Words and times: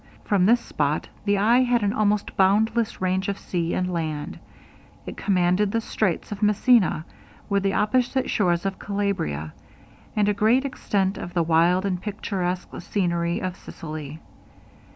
From 0.25 0.47
this 0.47 0.59
spot 0.59 1.09
the 1.25 1.37
eye 1.37 1.59
had 1.61 1.83
an 1.83 1.93
almost 1.93 2.35
boundless 2.35 3.03
range 3.03 3.29
of 3.29 3.37
sea 3.37 3.75
and 3.75 3.93
land. 3.93 4.39
It 5.05 5.15
commanded 5.15 5.71
the 5.71 5.79
straits 5.79 6.31
of 6.31 6.41
Messina, 6.41 7.05
with 7.49 7.61
the 7.61 7.73
opposite 7.73 8.27
shores 8.27 8.65
of 8.65 8.79
Calabria, 8.79 9.53
and 10.15 10.27
a 10.27 10.33
great 10.33 10.65
extent 10.65 11.19
of 11.19 11.35
the 11.35 11.43
wild 11.43 11.85
and 11.85 12.01
picturesque 12.01 12.69
scenery 12.81 13.39
of 13.43 13.55
Sicily. 13.55 14.19